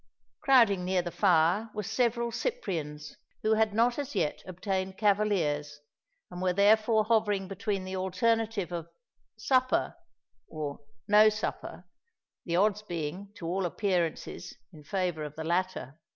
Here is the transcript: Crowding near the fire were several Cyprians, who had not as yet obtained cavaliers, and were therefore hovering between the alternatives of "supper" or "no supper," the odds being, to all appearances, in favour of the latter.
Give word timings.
Crowding 0.41 0.83
near 0.83 1.03
the 1.03 1.11
fire 1.11 1.69
were 1.75 1.83
several 1.83 2.31
Cyprians, 2.31 3.15
who 3.43 3.53
had 3.53 3.71
not 3.71 3.99
as 3.99 4.15
yet 4.15 4.41
obtained 4.47 4.97
cavaliers, 4.97 5.79
and 6.31 6.41
were 6.41 6.53
therefore 6.53 7.03
hovering 7.03 7.47
between 7.47 7.83
the 7.83 7.95
alternatives 7.95 8.71
of 8.71 8.89
"supper" 9.37 9.95
or 10.47 10.79
"no 11.07 11.29
supper," 11.29 11.85
the 12.47 12.55
odds 12.55 12.81
being, 12.81 13.31
to 13.35 13.45
all 13.45 13.63
appearances, 13.63 14.55
in 14.73 14.83
favour 14.83 15.23
of 15.23 15.35
the 15.35 15.43
latter. 15.43 15.99